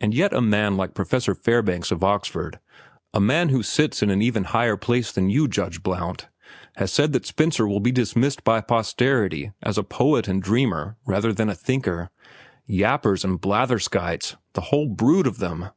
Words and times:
"And 0.00 0.14
yet 0.14 0.32
a 0.32 0.40
man 0.40 0.76
like 0.76 0.94
Principal 0.94 1.34
Fairbanks 1.34 1.90
of 1.90 2.04
Oxford—a 2.04 3.18
man 3.20 3.48
who 3.48 3.64
sits 3.64 4.00
in 4.00 4.08
an 4.08 4.22
even 4.22 4.44
higher 4.44 4.76
place 4.76 5.10
than 5.10 5.30
you, 5.30 5.48
Judge 5.48 5.82
Blount—has 5.82 6.92
said 6.92 7.12
that 7.12 7.26
Spencer 7.26 7.66
will 7.66 7.80
be 7.80 7.90
dismissed 7.90 8.44
by 8.44 8.60
posterity 8.60 9.50
as 9.60 9.76
a 9.76 9.82
poet 9.82 10.28
and 10.28 10.40
dreamer 10.40 10.96
rather 11.06 11.32
than 11.32 11.48
a 11.48 11.56
thinker. 11.56 12.10
Yappers 12.70 13.24
and 13.24 13.40
blatherskites, 13.40 14.36
the 14.52 14.60
whole 14.70 14.86
brood 14.86 15.26
of 15.26 15.38
them! 15.38 15.70